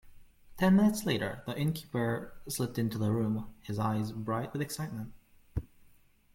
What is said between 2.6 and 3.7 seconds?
into the room,